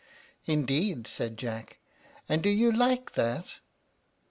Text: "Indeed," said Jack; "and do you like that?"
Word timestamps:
"Indeed," 0.47 1.05
said 1.05 1.37
Jack; 1.37 1.77
"and 2.27 2.41
do 2.41 2.49
you 2.49 2.71
like 2.71 3.11
that?" 3.11 3.45